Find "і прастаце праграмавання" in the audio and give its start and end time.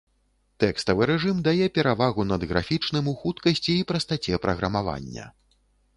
3.77-5.33